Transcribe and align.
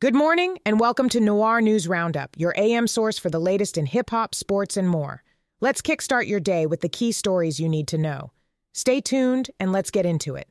Good 0.00 0.14
morning, 0.14 0.58
and 0.64 0.78
welcome 0.78 1.08
to 1.08 1.18
Noir 1.18 1.60
News 1.60 1.88
Roundup, 1.88 2.36
your 2.36 2.54
AM 2.56 2.86
source 2.86 3.18
for 3.18 3.30
the 3.30 3.40
latest 3.40 3.76
in 3.76 3.84
hip 3.86 4.10
hop, 4.10 4.32
sports, 4.32 4.76
and 4.76 4.88
more. 4.88 5.24
Let's 5.60 5.82
kickstart 5.82 6.28
your 6.28 6.38
day 6.38 6.66
with 6.66 6.82
the 6.82 6.88
key 6.88 7.10
stories 7.10 7.58
you 7.58 7.68
need 7.68 7.88
to 7.88 7.98
know. 7.98 8.30
Stay 8.72 9.00
tuned, 9.00 9.50
and 9.58 9.72
let's 9.72 9.90
get 9.90 10.06
into 10.06 10.36
it. 10.36 10.46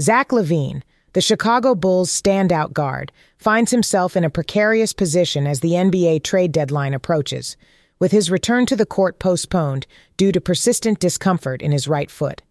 Zach 0.00 0.30
LaVine, 0.30 0.82
the 1.12 1.20
Chicago 1.20 1.76
Bulls 1.76 2.10
standout 2.10 2.72
guard, 2.72 3.12
finds 3.38 3.70
himself 3.70 4.16
in 4.16 4.24
a 4.24 4.30
precarious 4.30 4.92
position 4.92 5.46
as 5.46 5.60
the 5.60 5.74
NBA 5.74 6.24
trade 6.24 6.50
deadline 6.50 6.92
approaches, 6.92 7.56
with 8.00 8.10
his 8.10 8.32
return 8.32 8.66
to 8.66 8.74
the 8.74 8.84
court 8.84 9.20
postponed 9.20 9.86
due 10.16 10.32
to 10.32 10.40
persistent 10.40 10.98
discomfort 10.98 11.62
in 11.62 11.70
his 11.70 11.86
right 11.86 12.10
foot. 12.10 12.42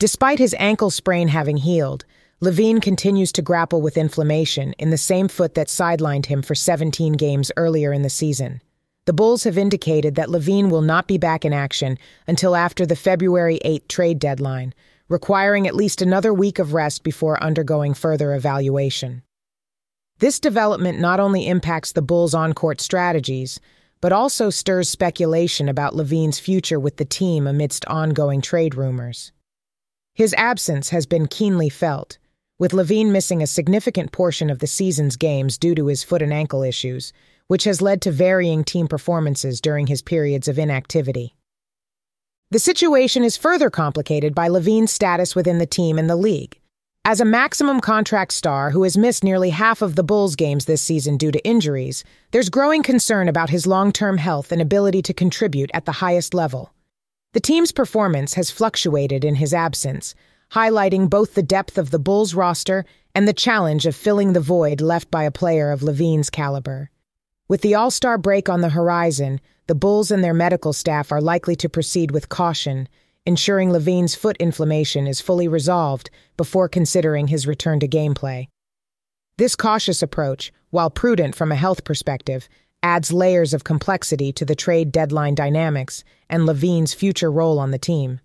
Despite 0.00 0.40
his 0.40 0.56
ankle 0.58 0.90
sprain 0.90 1.28
having 1.28 1.58
healed, 1.58 2.04
LaVine 2.40 2.80
continues 2.80 3.32
to 3.32 3.42
grapple 3.42 3.82
with 3.82 3.96
inflammation 3.96 4.72
in 4.74 4.90
the 4.90 4.96
same 4.96 5.26
foot 5.26 5.54
that 5.54 5.66
sidelined 5.66 6.26
him 6.26 6.40
for 6.40 6.54
17 6.54 7.14
games 7.14 7.50
earlier 7.56 7.92
in 7.92 8.02
the 8.02 8.08
season. 8.08 8.62
The 9.06 9.12
Bulls 9.12 9.42
have 9.42 9.58
indicated 9.58 10.14
that 10.14 10.28
LaVine 10.28 10.70
will 10.70 10.82
not 10.82 11.08
be 11.08 11.18
back 11.18 11.44
in 11.44 11.52
action 11.52 11.98
until 12.28 12.54
after 12.54 12.86
the 12.86 12.94
February 12.94 13.58
8 13.64 13.88
trade 13.88 14.20
deadline, 14.20 14.72
requiring 15.08 15.66
at 15.66 15.74
least 15.74 16.00
another 16.00 16.32
week 16.32 16.60
of 16.60 16.74
rest 16.74 17.02
before 17.02 17.42
undergoing 17.42 17.92
further 17.92 18.32
evaluation. 18.32 19.24
This 20.20 20.38
development 20.38 21.00
not 21.00 21.18
only 21.18 21.48
impacts 21.48 21.90
the 21.90 22.02
Bulls' 22.02 22.34
on 22.34 22.52
court 22.52 22.80
strategies, 22.80 23.58
but 24.00 24.12
also 24.12 24.48
stirs 24.48 24.88
speculation 24.88 25.68
about 25.68 25.94
LaVine's 25.94 26.38
future 26.38 26.78
with 26.78 26.98
the 26.98 27.04
team 27.04 27.48
amidst 27.48 27.84
ongoing 27.86 28.40
trade 28.40 28.76
rumors. 28.76 29.32
His 30.14 30.34
absence 30.34 30.90
has 30.90 31.04
been 31.04 31.26
keenly 31.26 31.68
felt, 31.68 32.18
with 32.58 32.72
LaVine 32.72 33.10
missing 33.10 33.42
a 33.42 33.46
significant 33.46 34.10
portion 34.10 34.50
of 34.50 34.58
the 34.58 34.66
season's 34.66 35.16
games 35.16 35.56
due 35.56 35.74
to 35.74 35.86
his 35.86 36.02
foot 36.02 36.22
and 36.22 36.32
ankle 36.32 36.62
issues, 36.62 37.12
which 37.46 37.64
has 37.64 37.80
led 37.80 38.02
to 38.02 38.10
varying 38.10 38.64
team 38.64 38.88
performances 38.88 39.60
during 39.60 39.86
his 39.86 40.02
periods 40.02 40.48
of 40.48 40.58
inactivity. 40.58 41.34
The 42.50 42.58
situation 42.58 43.24
is 43.24 43.36
further 43.36 43.70
complicated 43.70 44.34
by 44.34 44.48
LaVine's 44.48 44.90
status 44.90 45.34
within 45.34 45.58
the 45.58 45.66
team 45.66 45.98
and 45.98 46.10
the 46.10 46.16
league. 46.16 46.58
As 47.04 47.20
a 47.20 47.24
maximum 47.24 47.80
contract 47.80 48.32
star 48.32 48.70
who 48.70 48.82
has 48.82 48.98
missed 48.98 49.22
nearly 49.22 49.50
half 49.50 49.80
of 49.80 49.94
the 49.94 50.02
Bulls' 50.02 50.36
games 50.36 50.64
this 50.64 50.82
season 50.82 51.16
due 51.16 51.30
to 51.30 51.46
injuries, 51.46 52.04
there's 52.32 52.50
growing 52.50 52.82
concern 52.82 53.28
about 53.28 53.50
his 53.50 53.66
long 53.66 53.92
term 53.92 54.18
health 54.18 54.50
and 54.50 54.60
ability 54.60 55.00
to 55.02 55.14
contribute 55.14 55.70
at 55.72 55.84
the 55.84 55.92
highest 55.92 56.34
level. 56.34 56.72
The 57.34 57.40
team's 57.40 57.72
performance 57.72 58.34
has 58.34 58.50
fluctuated 58.50 59.24
in 59.24 59.36
his 59.36 59.54
absence, 59.54 60.14
highlighting 60.52 61.10
both 61.10 61.34
the 61.34 61.42
depth 61.42 61.78
of 61.78 61.90
the 61.90 61.98
Bulls 61.98 62.34
roster 62.34 62.84
and 63.14 63.26
the 63.26 63.32
challenge 63.32 63.86
of 63.86 63.96
filling 63.96 64.32
the 64.32 64.40
void 64.40 64.80
left 64.80 65.10
by 65.10 65.24
a 65.24 65.30
player 65.30 65.70
of 65.70 65.82
LaVine's 65.82 66.30
caliber. 66.30 66.90
With 67.48 67.62
the 67.62 67.74
All 67.74 67.90
Star 67.90 68.18
break 68.18 68.48
on 68.48 68.60
the 68.60 68.70
horizon, 68.70 69.40
the 69.66 69.74
Bulls 69.74 70.10
and 70.10 70.22
their 70.22 70.34
medical 70.34 70.72
staff 70.72 71.12
are 71.12 71.20
likely 71.20 71.56
to 71.56 71.68
proceed 71.68 72.10
with 72.10 72.28
caution, 72.28 72.88
ensuring 73.26 73.70
LaVine's 73.70 74.14
foot 74.14 74.36
inflammation 74.38 75.06
is 75.06 75.20
fully 75.20 75.48
resolved 75.48 76.10
before 76.36 76.68
considering 76.68 77.28
his 77.28 77.46
return 77.46 77.80
to 77.80 77.88
gameplay. 77.88 78.48
This 79.36 79.54
cautious 79.54 80.02
approach, 80.02 80.52
while 80.70 80.90
prudent 80.90 81.34
from 81.34 81.52
a 81.52 81.56
health 81.56 81.84
perspective, 81.84 82.48
adds 82.82 83.12
layers 83.12 83.52
of 83.52 83.64
complexity 83.64 84.32
to 84.32 84.44
the 84.44 84.54
trade 84.54 84.92
deadline 84.92 85.34
dynamics 85.34 86.04
and 86.30 86.44
LaVine's 86.46 86.94
future 86.94 87.30
role 87.30 87.58
on 87.58 87.70
the 87.70 87.78
team. 87.78 88.20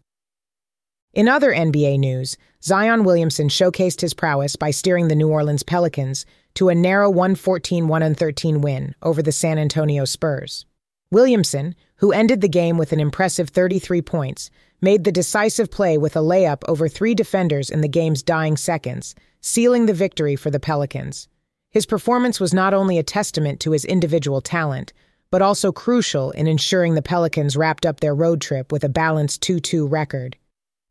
In 1.13 1.27
other 1.27 1.53
NBA 1.53 1.99
news, 1.99 2.37
Zion 2.63 3.03
Williamson 3.03 3.47
showcased 3.47 4.01
his 4.01 4.15
prowess 4.15 4.55
by 4.55 4.71
steering 4.71 5.09
the 5.09 5.15
New 5.15 5.29
Orleans 5.29 5.61
Pelicans 5.61 6.25
to 6.55 6.69
a 6.69 6.75
narrow 6.75 7.07
114 7.07 7.87
113 7.87 8.61
win 8.61 8.95
over 9.03 9.21
the 9.21 9.31
San 9.31 9.59
Antonio 9.59 10.05
Spurs. 10.05 10.65
Williamson, 11.11 11.75
who 11.97 12.11
ended 12.11 12.41
the 12.41 12.49
game 12.49 12.79
with 12.79 12.91
an 12.91 12.99
impressive 12.99 13.49
33 13.49 14.01
points, 14.01 14.49
made 14.81 15.03
the 15.03 15.11
decisive 15.11 15.69
play 15.69 15.99
with 15.99 16.15
a 16.15 16.19
layup 16.19 16.63
over 16.67 16.87
three 16.87 17.13
defenders 17.13 17.69
in 17.69 17.81
the 17.81 17.87
game's 17.87 18.23
dying 18.23 18.57
seconds, 18.57 19.13
sealing 19.39 19.85
the 19.85 19.93
victory 19.93 20.35
for 20.35 20.49
the 20.49 20.59
Pelicans. 20.59 21.27
His 21.69 21.85
performance 21.85 22.39
was 22.39 22.55
not 22.55 22.73
only 22.73 22.97
a 22.97 23.03
testament 23.03 23.59
to 23.59 23.71
his 23.71 23.85
individual 23.85 24.41
talent, 24.41 24.93
but 25.29 25.43
also 25.43 25.71
crucial 25.71 26.31
in 26.31 26.47
ensuring 26.47 26.95
the 26.95 27.03
Pelicans 27.03 27.55
wrapped 27.55 27.85
up 27.85 27.99
their 27.99 28.15
road 28.15 28.41
trip 28.41 28.71
with 28.71 28.83
a 28.83 28.89
balanced 28.89 29.43
2 29.43 29.59
2 29.59 29.85
record. 29.85 30.37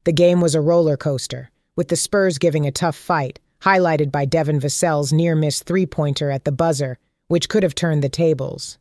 The 0.04 0.12
game 0.12 0.40
was 0.40 0.54
a 0.54 0.60
roller 0.60 0.96
coaster, 0.96 1.50
with 1.76 1.88
the 1.88 1.96
Spurs 1.96 2.38
giving 2.38 2.66
a 2.66 2.72
tough 2.72 2.96
fight, 2.96 3.38
highlighted 3.62 4.10
by 4.10 4.24
Devin 4.24 4.58
Vassell's 4.58 5.12
near 5.12 5.36
miss 5.36 5.62
three 5.62 5.86
pointer 5.86 6.30
at 6.30 6.44
the 6.44 6.50
buzzer, 6.50 6.98
which 7.28 7.48
could 7.48 7.62
have 7.62 7.74
turned 7.74 8.02
the 8.02 8.08
tables. 8.08 8.78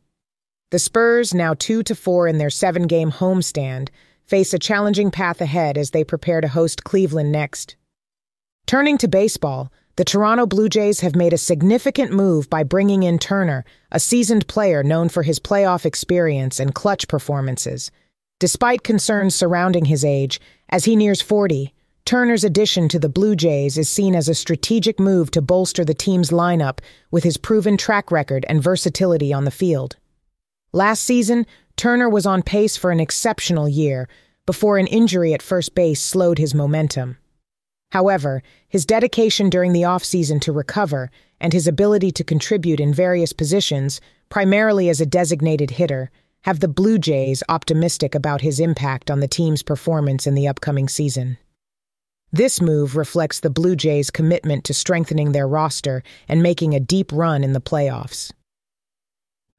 The 0.72 0.80
Spurs, 0.80 1.32
now 1.32 1.54
2 1.54 1.84
to 1.84 1.94
4 1.94 2.26
in 2.26 2.38
their 2.38 2.50
seven 2.50 2.88
game 2.88 3.12
homestand, 3.12 3.90
face 4.24 4.52
a 4.52 4.58
challenging 4.58 5.10
path 5.10 5.40
ahead 5.40 5.78
as 5.78 5.90
they 5.90 6.02
prepare 6.02 6.40
to 6.40 6.48
host 6.48 6.82
Cleveland 6.82 7.30
next. 7.30 7.76
Turning 8.66 8.98
to 8.98 9.06
baseball, 9.06 9.70
the 9.96 10.04
Toronto 10.04 10.46
Blue 10.46 10.68
Jays 10.68 11.00
have 11.00 11.14
made 11.14 11.34
a 11.34 11.38
significant 11.38 12.12
move 12.12 12.48
by 12.48 12.62
bringing 12.62 13.02
in 13.02 13.18
Turner, 13.18 13.64
a 13.90 14.00
seasoned 14.00 14.48
player 14.48 14.82
known 14.82 15.08
for 15.10 15.22
his 15.22 15.38
playoff 15.38 15.84
experience 15.84 16.58
and 16.58 16.74
clutch 16.74 17.06
performances. 17.06 17.90
Despite 18.40 18.82
concerns 18.82 19.34
surrounding 19.34 19.84
his 19.84 20.04
age, 20.04 20.40
as 20.72 20.86
he 20.86 20.96
nears 20.96 21.20
40, 21.20 21.74
Turner's 22.06 22.44
addition 22.44 22.88
to 22.88 22.98
the 22.98 23.10
Blue 23.10 23.36
Jays 23.36 23.76
is 23.76 23.90
seen 23.90 24.16
as 24.16 24.26
a 24.26 24.34
strategic 24.34 24.98
move 24.98 25.30
to 25.30 25.42
bolster 25.42 25.84
the 25.84 25.94
team's 25.94 26.30
lineup 26.30 26.80
with 27.10 27.24
his 27.24 27.36
proven 27.36 27.76
track 27.76 28.10
record 28.10 28.46
and 28.48 28.62
versatility 28.62 29.34
on 29.34 29.44
the 29.44 29.50
field. 29.50 29.96
Last 30.72 31.04
season, 31.04 31.44
Turner 31.76 32.08
was 32.08 32.24
on 32.24 32.42
pace 32.42 32.78
for 32.78 32.90
an 32.90 33.00
exceptional 33.00 33.68
year 33.68 34.08
before 34.46 34.78
an 34.78 34.86
injury 34.86 35.34
at 35.34 35.42
first 35.42 35.74
base 35.74 36.00
slowed 36.00 36.38
his 36.38 36.54
momentum. 36.54 37.18
However, 37.92 38.42
his 38.66 38.86
dedication 38.86 39.50
during 39.50 39.74
the 39.74 39.82
offseason 39.82 40.40
to 40.40 40.52
recover 40.52 41.10
and 41.38 41.52
his 41.52 41.66
ability 41.66 42.10
to 42.12 42.24
contribute 42.24 42.80
in 42.80 42.94
various 42.94 43.34
positions, 43.34 44.00
primarily 44.30 44.88
as 44.88 45.02
a 45.02 45.06
designated 45.06 45.72
hitter, 45.72 46.10
have 46.42 46.58
the 46.58 46.68
Blue 46.68 46.98
Jays 46.98 47.42
optimistic 47.48 48.14
about 48.14 48.40
his 48.40 48.58
impact 48.58 49.10
on 49.10 49.20
the 49.20 49.28
team's 49.28 49.62
performance 49.62 50.26
in 50.26 50.34
the 50.34 50.48
upcoming 50.48 50.88
season. 50.88 51.38
This 52.32 52.60
move 52.60 52.96
reflects 52.96 53.40
the 53.40 53.50
Blue 53.50 53.76
Jays' 53.76 54.10
commitment 54.10 54.64
to 54.64 54.74
strengthening 54.74 55.32
their 55.32 55.46
roster 55.46 56.02
and 56.28 56.42
making 56.42 56.74
a 56.74 56.80
deep 56.80 57.12
run 57.12 57.44
in 57.44 57.52
the 57.52 57.60
playoffs. 57.60 58.32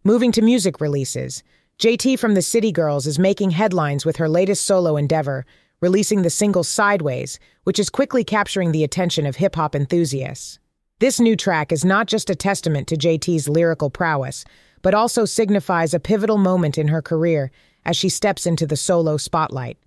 Moving 0.04 0.34
to 0.34 0.42
music 0.42 0.82
releases, 0.82 1.44
JT 1.80 2.20
from 2.20 2.34
the 2.34 2.42
City 2.42 2.72
Girls 2.72 3.08
is 3.08 3.18
making 3.18 3.52
headlines 3.52 4.06
with 4.06 4.18
her 4.18 4.28
latest 4.28 4.66
solo 4.66 4.98
endeavor, 4.98 5.46
releasing 5.80 6.22
the 6.22 6.30
single 6.30 6.64
Sideways, 6.64 7.40
which 7.64 7.80
is 7.80 7.90
quickly 7.90 8.24
capturing 8.24 8.74
the 8.74 8.84
attention 8.84 9.26
of 9.26 9.38
hip 9.38 9.56
hop 9.56 9.74
enthusiasts. 9.76 10.60
This 11.00 11.20
new 11.20 11.36
track 11.36 11.72
is 11.72 11.86
not 11.86 12.08
just 12.08 12.30
a 12.30 12.36
testament 12.36 12.88
to 12.90 12.98
JT's 12.98 13.48
lyrical 13.48 13.90
prowess, 13.90 14.44
but 14.84 14.94
also 14.94 15.26
signifies 15.26 15.96
a 15.96 16.00
pivotal 16.00 16.38
moment 16.38 16.78
in 16.78 16.90
her 16.90 17.02
career 17.02 17.50
as 17.84 17.98
she 17.98 18.10
steps 18.10 18.46
into 18.46 18.68
the 18.68 18.78
solo 18.78 19.18
spotlight. 19.18 19.78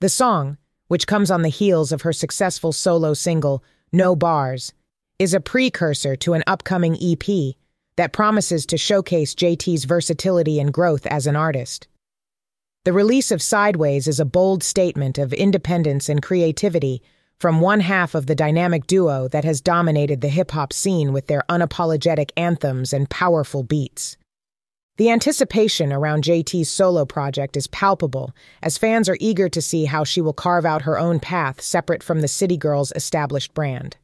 The 0.00 0.08
song, 0.08 0.56
which 0.88 1.06
comes 1.06 1.30
on 1.30 1.42
the 1.42 1.50
heels 1.50 1.92
of 1.92 2.02
her 2.02 2.12
successful 2.12 2.72
solo 2.72 3.12
single, 3.12 3.62
No 3.92 4.16
Bars, 4.16 4.72
is 5.18 5.34
a 5.34 5.40
precursor 5.40 6.16
to 6.16 6.34
an 6.34 6.44
upcoming 6.46 6.96
EP 7.02 7.54
that 7.96 8.12
promises 8.12 8.66
to 8.66 8.78
showcase 8.78 9.34
JT's 9.34 9.84
versatility 9.84 10.60
and 10.60 10.72
growth 10.72 11.06
as 11.06 11.26
an 11.26 11.36
artist. 11.36 11.88
The 12.84 12.92
release 12.92 13.30
of 13.30 13.42
Sideways 13.42 14.06
is 14.06 14.20
a 14.20 14.24
bold 14.24 14.62
statement 14.62 15.18
of 15.18 15.32
independence 15.32 16.08
and 16.08 16.22
creativity 16.22 17.02
from 17.40 17.60
one 17.60 17.80
half 17.80 18.14
of 18.14 18.26
the 18.26 18.34
dynamic 18.34 18.86
duo 18.86 19.28
that 19.28 19.44
has 19.44 19.60
dominated 19.60 20.20
the 20.20 20.28
hip 20.28 20.52
hop 20.52 20.72
scene 20.72 21.12
with 21.12 21.26
their 21.26 21.42
unapologetic 21.48 22.30
anthems 22.36 22.92
and 22.92 23.10
powerful 23.10 23.62
beats. 23.62 24.16
The 24.96 25.10
anticipation 25.10 25.92
around 25.92 26.24
JT's 26.24 26.70
solo 26.70 27.04
project 27.04 27.54
is 27.54 27.66
palpable, 27.66 28.34
as 28.62 28.78
fans 28.78 29.10
are 29.10 29.18
eager 29.20 29.46
to 29.50 29.60
see 29.60 29.84
how 29.84 30.04
she 30.04 30.22
will 30.22 30.32
carve 30.32 30.64
out 30.64 30.82
her 30.82 30.98
own 30.98 31.20
path 31.20 31.60
separate 31.60 32.02
from 32.02 32.22
the 32.22 32.28
City 32.28 32.56
Girls' 32.56 32.94
established 32.96 33.52
brand. 33.52 33.98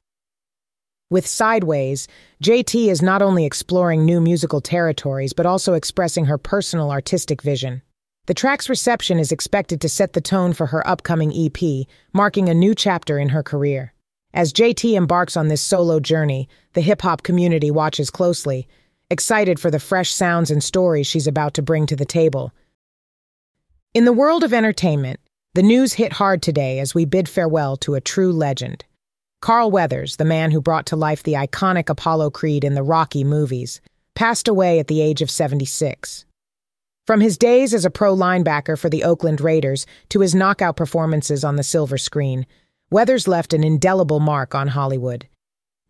With 1.08 1.26
Sideways, 1.26 2.08
JT 2.42 2.88
is 2.88 3.00
not 3.00 3.22
only 3.22 3.46
exploring 3.46 4.04
new 4.04 4.20
musical 4.20 4.60
territories, 4.60 5.32
but 5.32 5.46
also 5.46 5.72
expressing 5.72 6.26
her 6.26 6.36
personal 6.36 6.90
artistic 6.90 7.40
vision. 7.40 7.80
The 8.26 8.34
track's 8.34 8.68
reception 8.68 9.18
is 9.18 9.32
expected 9.32 9.80
to 9.80 9.88
set 9.88 10.12
the 10.12 10.20
tone 10.20 10.52
for 10.52 10.66
her 10.66 10.86
upcoming 10.86 11.32
EP, 11.34 11.86
marking 12.12 12.50
a 12.50 12.54
new 12.54 12.74
chapter 12.74 13.18
in 13.18 13.30
her 13.30 13.42
career. 13.42 13.94
As 14.34 14.52
JT 14.52 14.94
embarks 14.94 15.38
on 15.38 15.48
this 15.48 15.62
solo 15.62 16.00
journey, 16.00 16.48
the 16.74 16.80
hip 16.82 17.00
hop 17.00 17.22
community 17.22 17.70
watches 17.70 18.10
closely, 18.10 18.68
excited 19.12 19.60
for 19.60 19.70
the 19.70 19.78
fresh 19.78 20.10
sounds 20.10 20.50
and 20.50 20.64
stories 20.64 21.06
she's 21.06 21.28
about 21.28 21.54
to 21.54 21.62
bring 21.62 21.86
to 21.86 21.94
the 21.94 22.04
table. 22.04 22.52
In 23.94 24.04
the 24.06 24.12
world 24.12 24.42
of 24.42 24.52
entertainment, 24.52 25.20
the 25.54 25.62
news 25.62 25.92
hit 25.92 26.14
hard 26.14 26.42
today 26.42 26.80
as 26.80 26.94
we 26.94 27.04
bid 27.04 27.28
farewell 27.28 27.76
to 27.76 27.94
a 27.94 28.00
true 28.00 28.32
legend. 28.32 28.84
Carl 29.42 29.70
Weathers, 29.70 30.16
the 30.16 30.24
man 30.24 30.50
who 30.50 30.62
brought 30.62 30.86
to 30.86 30.96
life 30.96 31.22
the 31.22 31.34
iconic 31.34 31.90
Apollo 31.90 32.30
Creed 32.30 32.64
in 32.64 32.74
the 32.74 32.82
Rocky 32.82 33.22
movies, 33.22 33.80
passed 34.14 34.48
away 34.48 34.78
at 34.78 34.86
the 34.86 35.02
age 35.02 35.20
of 35.20 35.30
76. 35.30 36.24
From 37.06 37.20
his 37.20 37.36
days 37.36 37.74
as 37.74 37.84
a 37.84 37.90
pro 37.90 38.16
linebacker 38.16 38.78
for 38.78 38.88
the 38.88 39.04
Oakland 39.04 39.40
Raiders 39.40 39.84
to 40.08 40.20
his 40.20 40.34
knockout 40.34 40.76
performances 40.76 41.44
on 41.44 41.56
the 41.56 41.62
silver 41.62 41.98
screen, 41.98 42.46
Weathers 42.90 43.28
left 43.28 43.52
an 43.52 43.64
indelible 43.64 44.20
mark 44.20 44.54
on 44.54 44.68
Hollywood. 44.68 45.28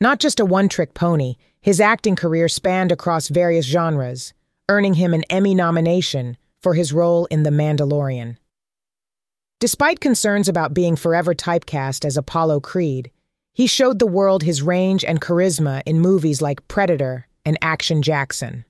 Not 0.01 0.19
just 0.19 0.41
a 0.41 0.45
one 0.45 0.69
trick 0.69 0.95
pony, 0.95 1.37
his 1.62 1.81
acting 1.81 2.17
career 2.17 2.49
spanned 2.49 2.93
across 2.93 3.29
various 3.29 3.64
genres, 3.64 4.35
earning 4.69 4.94
him 4.94 5.14
an 5.14 5.25
Emmy 5.31 5.55
nomination 5.55 6.37
for 6.61 6.75
his 6.75 6.93
role 6.93 7.26
in 7.26 7.44
The 7.44 7.50
Mandalorian. 7.50 8.37
Despite 9.61 10.00
concerns 10.00 10.49
about 10.49 10.75
being 10.75 10.97
forever 10.97 11.35
typecast 11.35 12.05
as 12.05 12.17
Apollo 12.17 12.61
Creed, 12.61 13.12
he 13.55 13.69
showed 13.69 14.00
the 14.00 14.06
world 14.06 14.43
his 14.43 14.61
range 14.61 15.05
and 15.05 15.20
charisma 15.20 15.82
in 15.87 16.00
movies 16.00 16.43
like 16.43 16.67
Predator 16.67 17.29
and 17.44 17.56
Action 17.62 18.03
Jackson. 18.03 18.65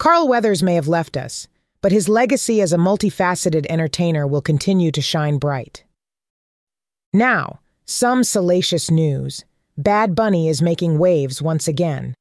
Carl 0.00 0.26
Weathers 0.26 0.62
may 0.62 0.74
have 0.74 0.88
left 0.88 1.16
us, 1.16 1.46
but 1.82 1.92
his 1.92 2.08
legacy 2.08 2.60
as 2.60 2.72
a 2.72 2.78
multifaceted 2.78 3.64
entertainer 3.68 4.26
will 4.26 4.40
continue 4.40 4.90
to 4.90 5.00
shine 5.00 5.38
bright. 5.38 5.84
Now, 7.12 7.60
some 7.84 8.24
salacious 8.24 8.90
news. 8.90 9.44
Bad 9.82 10.14
Bunny 10.14 10.48
is 10.48 10.62
making 10.62 11.00
waves 11.00 11.42
once 11.42 11.66
again. 11.66 12.14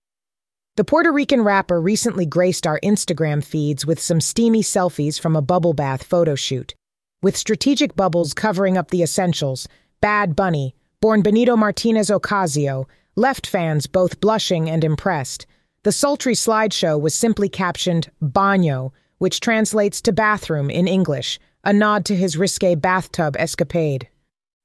The 0.78 0.84
Puerto 0.84 1.12
Rican 1.12 1.44
rapper 1.44 1.80
recently 1.80 2.26
graced 2.26 2.66
our 2.66 2.80
Instagram 2.80 3.44
feeds 3.44 3.86
with 3.86 4.00
some 4.00 4.20
steamy 4.20 4.64
selfies 4.64 5.20
from 5.20 5.36
a 5.36 5.44
bubble 5.44 5.74
bath 5.74 6.02
photo 6.02 6.34
shoot. 6.34 6.74
With 7.22 7.38
strategic 7.38 7.96
bubbles 7.96 8.34
covering 8.34 8.78
up 8.78 8.90
the 8.90 9.04
essentials, 9.04 9.68
Bad 10.02 10.36
Bunny, 10.36 10.74
born 11.02 11.22
Benito 11.22 11.56
Martinez 11.56 12.10
Ocasio, 12.10 12.86
left 13.16 13.46
fans 13.46 13.86
both 13.86 14.20
blushing 14.20 14.68
and 14.68 14.84
impressed. 14.84 15.46
The 15.84 15.92
sultry 15.92 16.34
slideshow 16.34 17.00
was 17.00 17.14
simply 17.14 17.48
captioned 17.48 18.10
Baño, 18.24 18.92
which 19.20 19.40
translates 19.40 20.02
to 20.02 20.12
bathroom 20.12 20.72
in 20.72 20.88
English, 20.88 21.40
a 21.64 21.74
nod 21.74 22.06
to 22.06 22.16
his 22.16 22.38
risque 22.38 22.74
bathtub 22.74 23.36
escapade. 23.38 24.08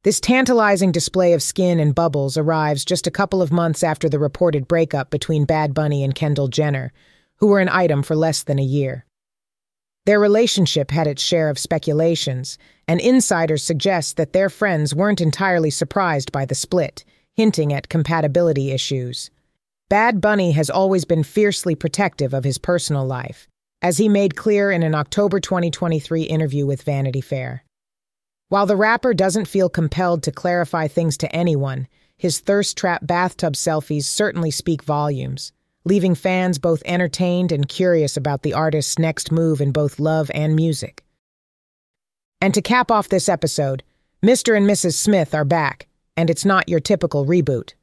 This 0.06 0.20
tantalizing 0.20 0.92
display 0.92 1.32
of 1.32 1.42
skin 1.42 1.80
and 1.80 1.92
bubbles 1.92 2.38
arrives 2.38 2.84
just 2.84 3.08
a 3.08 3.10
couple 3.10 3.42
of 3.42 3.50
months 3.50 3.82
after 3.82 4.08
the 4.08 4.20
reported 4.20 4.68
breakup 4.68 5.10
between 5.10 5.46
Bad 5.46 5.74
Bunny 5.74 6.04
and 6.04 6.14
Kendall 6.14 6.46
Jenner, 6.46 6.92
who 7.38 7.48
were 7.48 7.58
an 7.58 7.68
item 7.68 8.04
for 8.04 8.14
less 8.14 8.44
than 8.44 8.60
a 8.60 8.62
year. 8.62 9.04
Their 10.04 10.20
relationship 10.20 10.92
had 10.92 11.08
its 11.08 11.20
share 11.20 11.50
of 11.50 11.58
speculations, 11.58 12.56
and 12.86 13.00
insiders 13.00 13.64
suggest 13.64 14.16
that 14.16 14.32
their 14.32 14.48
friends 14.48 14.94
weren't 14.94 15.20
entirely 15.20 15.70
surprised 15.70 16.30
by 16.30 16.44
the 16.44 16.54
split, 16.54 17.04
hinting 17.34 17.72
at 17.72 17.88
compatibility 17.88 18.70
issues. 18.70 19.32
Bad 19.88 20.20
Bunny 20.20 20.52
has 20.52 20.70
always 20.70 21.04
been 21.04 21.24
fiercely 21.24 21.74
protective 21.74 22.32
of 22.32 22.44
his 22.44 22.58
personal 22.58 23.04
life, 23.04 23.48
as 23.82 23.98
he 23.98 24.08
made 24.08 24.36
clear 24.36 24.70
in 24.70 24.84
an 24.84 24.94
October 24.94 25.40
2023 25.40 26.22
interview 26.22 26.64
with 26.64 26.82
Vanity 26.82 27.20
Fair. 27.20 27.64
While 28.48 28.66
the 28.66 28.76
rapper 28.76 29.12
doesn't 29.12 29.48
feel 29.48 29.68
compelled 29.68 30.22
to 30.22 30.30
clarify 30.30 30.86
things 30.86 31.16
to 31.18 31.34
anyone, 31.34 31.88
his 32.16 32.38
thirst 32.38 32.76
trap 32.76 33.04
bathtub 33.04 33.54
selfies 33.54 34.04
certainly 34.04 34.52
speak 34.52 34.84
volumes, 34.84 35.52
leaving 35.84 36.14
fans 36.14 36.60
both 36.60 36.80
entertained 36.84 37.50
and 37.50 37.68
curious 37.68 38.16
about 38.16 38.42
the 38.42 38.54
artist's 38.54 39.00
next 39.00 39.32
move 39.32 39.60
in 39.60 39.72
both 39.72 39.98
love 39.98 40.30
and 40.32 40.54
music. 40.54 41.02
And 42.40 42.54
to 42.54 42.62
cap 42.62 42.92
off 42.92 43.08
this 43.08 43.28
episode, 43.28 43.82
Mr. 44.24 44.56
and 44.56 44.64
Mrs. 44.64 44.94
Smith 44.94 45.34
are 45.34 45.44
back, 45.44 45.88
and 46.16 46.30
it's 46.30 46.44
not 46.44 46.68
your 46.68 46.80
typical 46.80 47.26
reboot. 47.26 47.74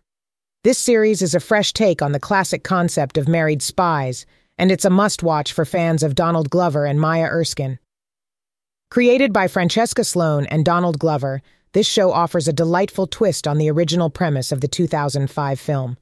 This 0.64 0.80
series 0.80 1.22
is 1.22 1.36
a 1.36 1.42
fresh 1.42 1.74
take 1.74 2.02
on 2.02 2.14
the 2.14 2.22
classic 2.22 2.64
concept 2.64 3.18
of 3.18 3.28
married 3.28 3.62
spies, 3.62 4.26
and 4.58 4.72
it's 4.72 4.86
a 4.86 4.90
must 4.90 5.24
watch 5.24 5.52
for 5.52 5.66
fans 5.66 6.04
of 6.04 6.16
Donald 6.16 6.50
Glover 6.50 6.86
and 6.86 7.02
Maya 7.02 7.26
Erskine. 7.26 7.80
Created 8.94 9.34
by 9.34 9.48
Francesca 9.48 10.04
Sloan 10.04 10.46
and 10.46 10.64
Donald 10.64 11.00
Glover, 11.00 11.42
this 11.72 11.88
show 11.88 12.12
offers 12.12 12.48
a 12.48 12.54
delightful 12.54 13.08
twist 13.08 13.48
on 13.48 13.58
the 13.58 13.72
original 13.72 14.12
premise 14.12 14.52
of 14.52 14.62
the 14.62 14.68
2005 14.68 15.60
film. 15.60 15.98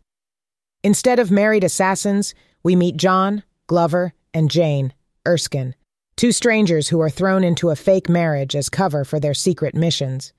Instead 0.84 1.18
of 1.18 1.32
married 1.32 1.64
assassins, 1.64 2.36
we 2.64 2.76
meet 2.76 2.98
John, 2.98 3.44
Glover, 3.68 4.12
and 4.34 4.52
Jane, 4.52 4.94
Erskine, 5.26 5.74
two 6.18 6.34
strangers 6.34 6.90
who 6.90 7.00
are 7.00 7.10
thrown 7.10 7.46
into 7.46 7.70
a 7.70 7.78
fake 7.78 8.10
marriage 8.10 8.58
as 8.58 8.68
cover 8.68 9.06
for 9.06 9.22
their 9.22 9.34
secret 9.34 9.74
missions. 9.74 10.34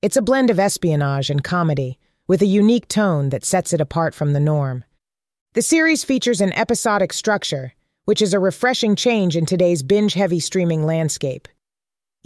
It's 0.00 0.16
a 0.16 0.22
blend 0.22 0.48
of 0.48 0.58
espionage 0.58 1.28
and 1.28 1.44
comedy, 1.44 1.98
with 2.26 2.40
a 2.40 2.46
unique 2.46 2.88
tone 2.88 3.28
that 3.28 3.44
sets 3.44 3.74
it 3.74 3.80
apart 3.82 4.14
from 4.14 4.32
the 4.32 4.40
norm. 4.40 4.84
The 5.52 5.60
series 5.60 6.02
features 6.02 6.40
an 6.40 6.54
episodic 6.54 7.12
structure, 7.12 7.74
which 8.06 8.22
is 8.22 8.32
a 8.32 8.40
refreshing 8.40 8.96
change 8.96 9.36
in 9.36 9.44
today's 9.44 9.82
binge 9.82 10.14
heavy 10.14 10.40
streaming 10.40 10.86
landscape. 10.86 11.46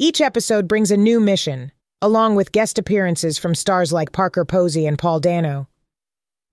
Each 0.00 0.20
episode 0.20 0.68
brings 0.68 0.92
a 0.92 0.96
new 0.96 1.18
mission, 1.18 1.72
along 2.00 2.36
with 2.36 2.52
guest 2.52 2.78
appearances 2.78 3.36
from 3.36 3.56
stars 3.56 3.92
like 3.92 4.12
Parker 4.12 4.44
Posey 4.44 4.86
and 4.86 4.96
Paul 4.96 5.18
Dano. 5.18 5.66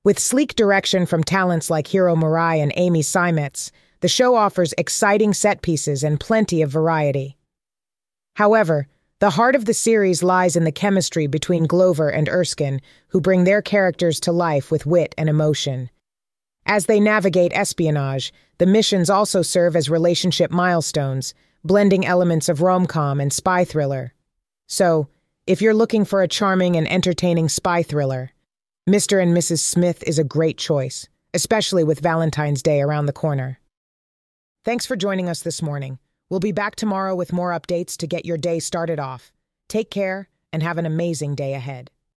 With 0.04 0.18
sleek 0.18 0.56
direction 0.56 1.06
from 1.06 1.24
talents 1.24 1.70
like 1.70 1.86
Hiro 1.86 2.16
Murai 2.16 2.58
and 2.58 2.74
Amy 2.76 3.04
Seimetz, 3.04 3.70
the 4.00 4.08
show 4.08 4.34
offers 4.34 4.74
exciting 4.80 5.32
set 5.32 5.62
pieces 5.62 6.04
and 6.04 6.20
plenty 6.20 6.64
of 6.64 6.72
variety. 6.72 7.38
However, 8.36 8.88
the 9.20 9.30
heart 9.30 9.54
of 9.54 9.66
the 9.66 9.76
series 9.76 10.24
lies 10.24 10.56
in 10.56 10.64
the 10.64 10.72
chemistry 10.72 11.28
between 11.28 11.68
Glover 11.68 12.10
and 12.10 12.28
Erskine, 12.28 12.82
who 13.10 13.22
bring 13.22 13.44
their 13.44 13.62
characters 13.62 14.20
to 14.22 14.32
life 14.32 14.72
with 14.72 14.88
wit 14.88 15.14
and 15.20 15.30
emotion. 15.30 15.92
As 16.66 16.88
they 16.88 17.00
navigate 17.00 17.54
espionage, 17.54 18.34
the 18.58 18.66
missions 18.66 19.08
also 19.08 19.44
serve 19.44 19.76
as 19.76 19.88
relationship 19.88 20.50
milestones, 20.50 21.36
blending 21.66 22.06
elements 22.06 22.48
of 22.48 22.62
rom-com 22.62 23.20
and 23.20 23.34
spy 23.34 23.66
thriller. 23.66 24.14
So, 24.68 25.10
if 25.48 25.62
you're 25.62 25.74
looking 25.74 26.06
for 26.06 26.22
a 26.22 26.28
charming 26.28 26.76
and 26.76 26.90
entertaining 26.90 27.50
spy 27.50 27.84
thriller, 27.84 28.32
Mr. 28.88 29.22
and 29.22 29.36
Mrs. 29.36 29.60
Smith 29.60 30.04
is 30.08 30.18
a 30.18 30.24
great 30.24 30.58
choice, 30.58 31.08
especially 31.34 31.84
with 31.84 32.00
Valentine's 32.00 32.64
Day 32.64 32.82
around 32.82 33.08
the 33.08 33.14
corner. 33.14 33.60
Thanks 34.64 34.86
for 34.86 34.96
joining 34.96 35.28
us 35.28 35.42
this 35.42 35.62
morning. 35.62 36.00
We'll 36.30 36.40
be 36.40 36.52
back 36.52 36.76
tomorrow 36.76 37.16
with 37.16 37.34
more 37.34 37.52
updates 37.52 37.98
to 37.98 38.08
get 38.08 38.26
your 38.26 38.38
day 38.38 38.60
started 38.60 39.00
off. 39.00 39.32
Take 39.68 39.92
care 39.92 40.30
and 40.54 40.64
have 40.64 40.78
an 40.78 40.86
amazing 40.86 41.36
day 41.36 41.54
ahead. 41.54 41.92